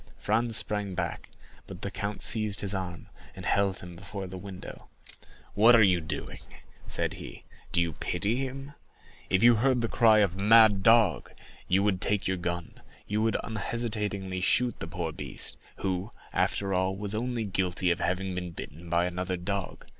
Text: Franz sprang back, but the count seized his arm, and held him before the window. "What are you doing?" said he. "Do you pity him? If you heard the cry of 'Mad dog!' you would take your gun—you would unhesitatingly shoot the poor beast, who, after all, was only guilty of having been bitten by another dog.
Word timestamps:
Franz 0.17 0.57
sprang 0.57 0.95
back, 0.95 1.29
but 1.67 1.83
the 1.83 1.91
count 1.91 2.23
seized 2.23 2.61
his 2.61 2.73
arm, 2.73 3.07
and 3.35 3.45
held 3.45 3.81
him 3.81 3.95
before 3.95 4.25
the 4.25 4.35
window. 4.35 4.87
"What 5.53 5.75
are 5.75 5.83
you 5.83 6.01
doing?" 6.01 6.39
said 6.87 7.13
he. 7.13 7.45
"Do 7.71 7.79
you 7.79 7.93
pity 7.93 8.35
him? 8.37 8.73
If 9.29 9.43
you 9.43 9.57
heard 9.57 9.81
the 9.81 9.87
cry 9.87 10.17
of 10.21 10.35
'Mad 10.35 10.81
dog!' 10.81 11.31
you 11.67 11.83
would 11.83 12.01
take 12.01 12.27
your 12.27 12.37
gun—you 12.37 13.21
would 13.21 13.37
unhesitatingly 13.43 14.41
shoot 14.41 14.79
the 14.79 14.87
poor 14.87 15.11
beast, 15.11 15.55
who, 15.75 16.09
after 16.33 16.73
all, 16.73 16.95
was 16.97 17.13
only 17.13 17.45
guilty 17.45 17.91
of 17.91 17.99
having 17.99 18.33
been 18.33 18.49
bitten 18.53 18.89
by 18.89 19.05
another 19.05 19.37
dog. 19.37 19.85